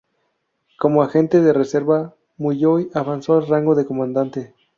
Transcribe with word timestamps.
Como 0.79 1.03
agente 1.03 1.41
de 1.41 1.53
reserva, 1.53 2.15
Mulloy 2.37 2.89
avanzó 2.95 3.35
al 3.37 3.45
rango 3.45 3.75
de 3.75 3.85
comandante. 3.85 4.55